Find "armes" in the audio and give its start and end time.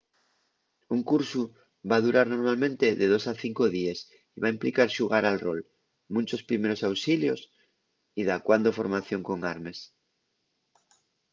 9.53-9.77